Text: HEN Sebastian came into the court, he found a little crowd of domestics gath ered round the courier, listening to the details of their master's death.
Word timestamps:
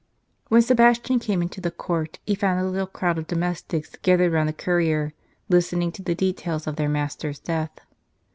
HEN 0.49 0.63
Sebastian 0.63 1.19
came 1.19 1.43
into 1.43 1.61
the 1.61 1.69
court, 1.69 2.17
he 2.25 2.33
found 2.33 2.59
a 2.59 2.65
little 2.67 2.87
crowd 2.87 3.19
of 3.19 3.27
domestics 3.27 3.95
gath 4.01 4.19
ered 4.19 4.31
round 4.33 4.49
the 4.49 4.53
courier, 4.53 5.13
listening 5.47 5.91
to 5.91 6.01
the 6.01 6.15
details 6.15 6.65
of 6.65 6.75
their 6.75 6.89
master's 6.89 7.37
death. 7.37 7.77